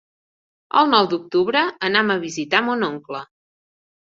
[0.81, 3.25] El nou d'octubre anam a visitar mon oncle.